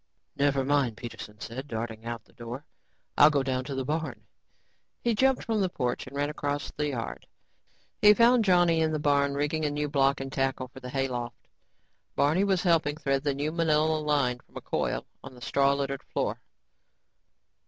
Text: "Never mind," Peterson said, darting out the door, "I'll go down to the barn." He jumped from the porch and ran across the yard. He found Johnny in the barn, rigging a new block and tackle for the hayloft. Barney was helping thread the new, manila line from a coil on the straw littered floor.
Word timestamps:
"Never 0.35 0.63
mind," 0.65 0.97
Peterson 0.97 1.39
said, 1.39 1.67
darting 1.67 2.07
out 2.07 2.25
the 2.25 2.33
door, 2.33 2.65
"I'll 3.19 3.29
go 3.29 3.43
down 3.43 3.63
to 3.65 3.75
the 3.75 3.85
barn." 3.85 4.25
He 5.03 5.13
jumped 5.13 5.43
from 5.43 5.61
the 5.61 5.69
porch 5.69 6.07
and 6.07 6.15
ran 6.15 6.27
across 6.27 6.71
the 6.71 6.87
yard. 6.87 7.27
He 8.01 8.15
found 8.15 8.43
Johnny 8.43 8.79
in 8.81 8.93
the 8.93 8.97
barn, 8.97 9.35
rigging 9.35 9.63
a 9.63 9.69
new 9.69 9.87
block 9.87 10.19
and 10.19 10.33
tackle 10.33 10.69
for 10.69 10.79
the 10.79 10.89
hayloft. 10.89 11.47
Barney 12.15 12.43
was 12.43 12.63
helping 12.63 12.97
thread 12.97 13.21
the 13.23 13.35
new, 13.35 13.51
manila 13.51 13.99
line 13.99 14.39
from 14.39 14.57
a 14.57 14.61
coil 14.61 15.05
on 15.23 15.35
the 15.35 15.39
straw 15.41 15.71
littered 15.73 16.01
floor. 16.01 16.41